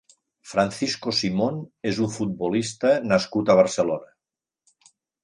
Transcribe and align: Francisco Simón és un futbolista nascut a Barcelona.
Francisco 0.51 1.11
Simón 1.17 1.59
és 1.91 1.99
un 2.05 2.09
futbolista 2.15 2.95
nascut 3.13 3.53
a 3.53 3.57
Barcelona. 3.61 4.11